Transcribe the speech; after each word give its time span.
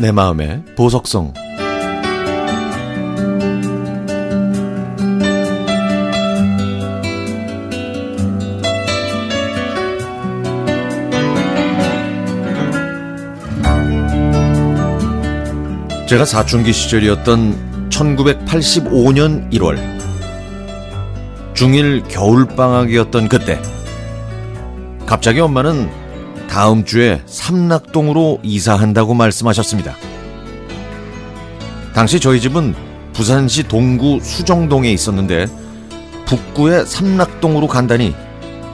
내 0.00 0.12
마음의 0.12 0.62
보석성. 0.76 1.34
제가 16.08 16.24
사춘기 16.24 16.72
시절이었던 16.72 17.90
1985년 17.90 19.52
1월 19.52 19.78
중1 21.52 22.08
겨울방학이었던 22.08 23.28
그때 23.28 23.60
갑자기 25.04 25.40
엄마는 25.40 25.99
다음 26.50 26.84
주에 26.84 27.22
삼락동으로 27.26 28.40
이사한다고 28.42 29.14
말씀하셨습니다. 29.14 29.94
당시 31.94 32.18
저희 32.18 32.40
집은 32.40 32.74
부산시 33.12 33.68
동구 33.68 34.18
수정동에 34.20 34.90
있었는데 34.90 35.46
북구의 36.26 36.86
삼락동으로 36.86 37.68
간다니 37.68 38.16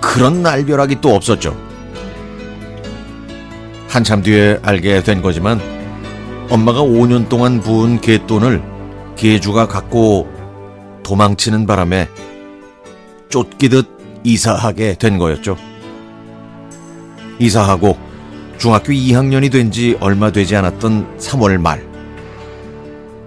그런 0.00 0.42
날벼락이 0.42 1.00
또 1.00 1.16
없었죠. 1.16 1.56
한참 3.88 4.22
뒤에 4.22 4.60
알게 4.62 5.02
된 5.02 5.20
거지만 5.20 5.60
엄마가 6.50 6.80
5년 6.80 7.28
동안 7.28 7.60
부은 7.60 8.00
갯돈을 8.00 8.62
개주가 9.16 9.66
갖고 9.66 10.28
도망치는 11.02 11.66
바람에 11.66 12.08
쫓기듯 13.30 13.88
이사하게 14.22 14.94
된 14.94 15.18
거였죠. 15.18 15.56
이사하고 17.44 17.98
중학교 18.58 18.92
2학년이 18.92 19.52
된 19.52 19.70
지 19.70 19.96
얼마 20.00 20.30
되지 20.30 20.56
않았던 20.56 21.18
3월 21.18 21.58
말. 21.58 21.84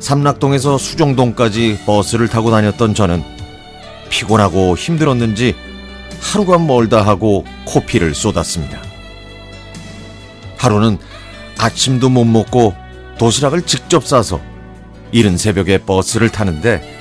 삼락동에서 0.00 0.78
수정동까지 0.78 1.80
버스를 1.84 2.28
타고 2.28 2.50
다녔던 2.50 2.94
저는 2.94 3.22
피곤하고 4.08 4.76
힘들었는지 4.76 5.54
하루가 6.20 6.58
멀다 6.58 7.02
하고 7.02 7.44
코피를 7.66 8.14
쏟았습니다. 8.14 8.80
하루는 10.56 10.98
아침도 11.58 12.08
못 12.08 12.24
먹고 12.24 12.74
도시락을 13.18 13.62
직접 13.62 14.06
싸서 14.06 14.40
이른 15.12 15.36
새벽에 15.36 15.78
버스를 15.78 16.30
타는데 16.30 16.98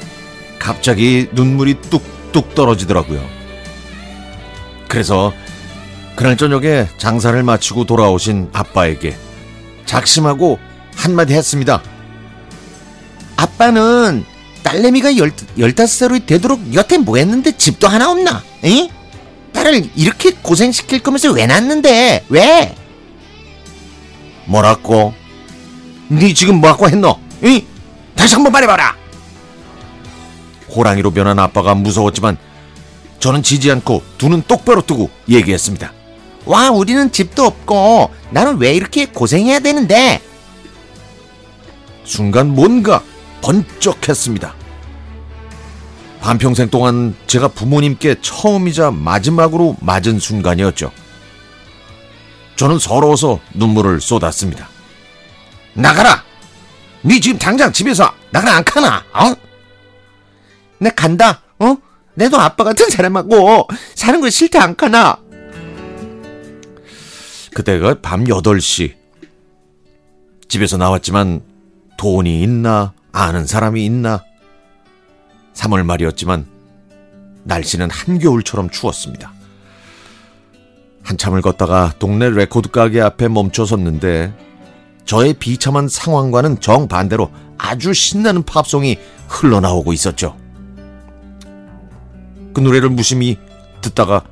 갑자기 0.59 1.27
눈물이 1.31 1.75
뚝뚝 1.89 2.53
떨어지더라고요. 2.55 3.25
그래서 4.89 5.31
그날 6.19 6.35
저녁에 6.35 6.85
장사를 6.97 7.41
마치고 7.43 7.85
돌아오신 7.85 8.49
아빠에게 8.51 9.15
작심하고 9.85 10.59
한마디 10.93 11.33
했습니다. 11.33 11.81
아빠는 13.37 14.25
딸내미가 14.61 15.15
열, 15.15 15.31
열다섯 15.57 15.97
살이 16.09 16.25
되도록 16.25 16.73
여태 16.73 16.97
뭐 16.97 17.15
했는데 17.15 17.53
집도 17.55 17.87
하나 17.87 18.11
없나? 18.11 18.43
응? 18.65 18.89
딸을 19.53 19.91
이렇게 19.95 20.31
고생시킬 20.31 20.99
거면서 20.99 21.31
왜 21.31 21.45
낳는데? 21.45 22.25
왜? 22.27 22.75
뭐라고? 24.43 25.13
네 26.09 26.33
지금 26.33 26.55
뭐하고 26.55 26.89
했노? 26.89 27.17
응? 27.45 27.61
다시 28.15 28.33
한번 28.35 28.51
말해봐라! 28.51 28.93
호랑이로 30.75 31.11
변한 31.11 31.39
아빠가 31.39 31.73
무서웠지만 31.75 32.37
저는 33.21 33.41
지지 33.41 33.71
않고 33.71 34.03
두 34.17 34.27
눈 34.27 34.41
똑바로 34.41 34.81
뜨고 34.81 35.09
얘기했습니다. 35.29 35.93
와, 36.45 36.71
우리는 36.71 37.11
집도 37.11 37.43
없고 37.45 38.11
나는 38.31 38.57
왜 38.57 38.73
이렇게 38.73 39.05
고생해야 39.05 39.59
되는데? 39.59 40.21
순간 42.05 42.49
뭔가 42.55 43.03
번쩍했습니다. 43.41 44.55
반평생 46.21 46.69
동안 46.69 47.15
제가 47.27 47.47
부모님께 47.49 48.15
처음이자 48.21 48.91
마지막으로 48.91 49.77
맞은 49.79 50.19
순간이었죠. 50.19 50.91
저는 52.55 52.77
서러워서 52.79 53.39
눈물을 53.53 54.01
쏟았습니다. 54.01 54.67
나가라! 55.73 56.23
네 57.01 57.19
지금 57.21 57.39
당장 57.39 57.71
집에서 57.71 58.11
나가라 58.31 58.57
안 58.57 58.63
카나? 58.65 59.05
어? 59.13 59.33
내 60.79 60.89
간다. 60.89 61.41
어? 61.59 61.77
내도 62.15 62.37
아빠 62.37 62.65
같은 62.65 62.89
사람하고 62.89 63.67
사는 63.95 64.19
거 64.19 64.29
싫다 64.29 64.61
안 64.61 64.75
카나? 64.75 65.17
그때가 67.53 67.95
밤 68.01 68.23
8시. 68.23 68.95
집에서 70.47 70.77
나왔지만 70.77 71.41
돈이 71.97 72.41
있나, 72.41 72.93
아는 73.11 73.45
사람이 73.45 73.83
있나. 73.85 74.23
3월 75.53 75.83
말이었지만 75.83 76.45
날씨는 77.43 77.89
한겨울처럼 77.89 78.69
추웠습니다. 78.69 79.33
한참을 81.03 81.41
걷다가 81.41 81.93
동네 81.99 82.29
레코드 82.29 82.69
가게 82.69 83.01
앞에 83.01 83.27
멈춰 83.27 83.65
섰는데 83.65 84.33
저의 85.05 85.33
비참한 85.33 85.87
상황과는 85.87 86.59
정반대로 86.59 87.31
아주 87.57 87.93
신나는 87.93 88.43
팝송이 88.43 88.97
흘러나오고 89.27 89.91
있었죠. 89.93 90.37
그 92.53 92.59
노래를 92.59 92.89
무심히 92.89 93.37
듣다가 93.81 94.23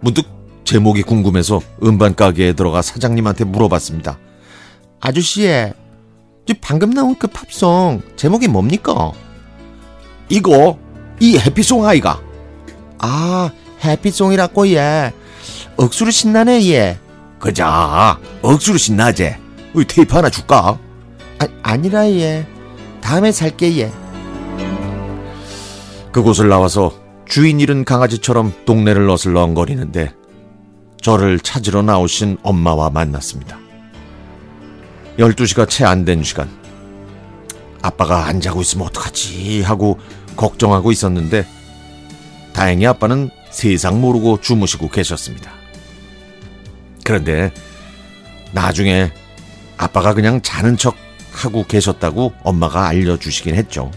문득 0.00 0.26
제목이 0.70 1.02
궁금해서 1.02 1.60
음반 1.82 2.14
가게에 2.14 2.52
들어가 2.52 2.80
사장님한테 2.80 3.42
물어봤습니다. 3.42 4.20
아저씨, 5.00 5.50
방금 6.60 6.90
나온 6.90 7.16
그 7.18 7.26
팝송 7.26 8.02
제목이 8.14 8.46
뭡니까? 8.46 9.10
이거 10.28 10.78
이 11.18 11.36
해피송 11.36 11.84
아이가. 11.84 12.20
아, 13.00 13.50
해피송이라고 13.82 14.68
예. 14.68 15.12
억수로 15.76 16.12
신나네 16.12 16.64
예. 16.70 17.00
그자 17.40 18.20
억수로 18.40 18.78
신나제. 18.78 19.40
우리 19.74 19.84
테이프 19.84 20.14
하나 20.14 20.30
줄까? 20.30 20.78
아, 21.40 21.48
아니라 21.64 22.08
예. 22.10 22.46
다음에 23.00 23.32
살게 23.32 23.76
예. 23.78 23.92
그곳을 26.12 26.48
나와서 26.48 26.92
주인 27.26 27.58
잃은 27.58 27.84
강아지처럼 27.84 28.52
동네를 28.66 29.10
어슬렁거리는데 29.10 30.19
저를 31.00 31.40
찾으러 31.40 31.82
나오신 31.82 32.38
엄마와 32.42 32.90
만났습니다. 32.90 33.58
12시가 35.18 35.68
채 35.68 35.84
안 35.84 36.04
된 36.04 36.22
시간. 36.22 36.48
아빠가 37.82 38.26
안 38.26 38.40
자고 38.40 38.60
있으면 38.60 38.86
어떡하지 38.88 39.62
하고 39.62 39.98
걱정하고 40.36 40.92
있었는데 40.92 41.46
다행히 42.52 42.86
아빠는 42.86 43.30
세상 43.50 44.00
모르고 44.00 44.40
주무시고 44.40 44.88
계셨습니다. 44.90 45.50
그런데 47.04 47.52
나중에 48.52 49.10
아빠가 49.78 50.12
그냥 50.12 50.42
자는 50.42 50.76
척 50.76 50.94
하고 51.32 51.64
계셨다고 51.64 52.34
엄마가 52.42 52.86
알려주시긴 52.88 53.54
했죠. 53.54 53.90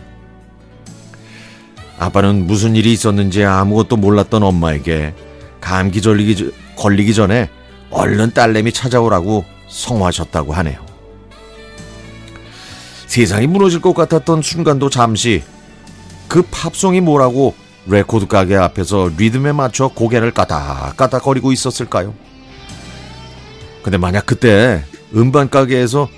아빠는 1.99 2.47
무슨 2.47 2.75
일이 2.75 2.93
있었는지 2.93 3.43
아무것도 3.43 3.97
몰랐던 3.97 4.43
엄마에게 4.43 5.13
감기 5.59 6.01
걸리기, 6.01 6.51
걸리기 6.75 7.13
전에 7.13 7.49
얼른 7.89 8.33
딸내미 8.33 8.71
찾아오라고 8.71 9.45
성화하셨다고 9.69 10.53
하네요. 10.53 10.85
세상이 13.07 13.47
무너질 13.47 13.79
것 13.81 13.93
같았던 13.93 14.41
순간도 14.41 14.89
잠시 14.89 15.43
그 16.27 16.41
팝송이 16.49 17.01
뭐라고 17.01 17.53
레코드 17.85 18.27
가게 18.27 18.55
앞에서 18.55 19.11
리듬에 19.17 19.51
맞춰 19.51 19.87
고개를 19.89 20.31
까닥까닥거리고 20.31 21.51
있었을까요? 21.51 22.15
근데 23.83 23.97
만약 23.97 24.25
그때 24.25 24.83
음반 25.13 25.49
가게에서 25.49 26.09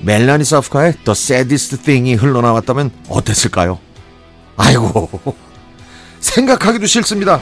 멜라니 0.00 0.44
사프카의 0.44 0.92
The 1.04 1.12
Saddest 1.12 1.82
Thing이 1.82 2.14
흘러나왔다면 2.14 2.90
어땠을까요? 3.08 3.78
아이고 4.56 5.08
생각하기도 6.20 6.86
싫습니다. 6.86 7.40